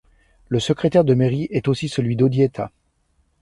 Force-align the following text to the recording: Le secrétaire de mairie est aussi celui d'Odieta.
Le 0.49 0.59
secrétaire 0.59 1.03
de 1.03 1.13
mairie 1.13 1.47
est 1.51 1.67
aussi 1.67 1.87
celui 1.87 2.15
d'Odieta. 2.15 2.71